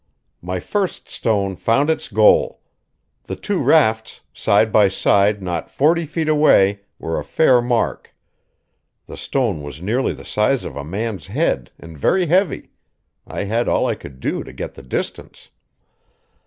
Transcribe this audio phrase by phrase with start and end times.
[0.41, 2.61] My first stone found its goal.
[3.25, 8.11] The two rafts, side by side not forty feet away, were a fair mark.
[9.05, 12.71] The stone was nearly the size of a man's head and very heavy;
[13.27, 15.51] I had all I could do to get the distance.